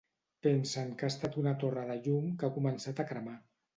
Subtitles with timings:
[0.45, 3.37] Pensen que ha estat una torre de llum que ha començat a cremar.